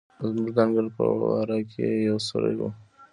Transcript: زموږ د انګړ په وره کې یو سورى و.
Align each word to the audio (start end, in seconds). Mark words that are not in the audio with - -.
زموږ 0.31 0.49
د 0.55 0.57
انګړ 0.65 0.85
په 0.95 1.03
وره 1.19 1.59
کې 1.71 1.87
یو 2.07 2.17
سورى 2.27 2.53
و. 2.59 2.61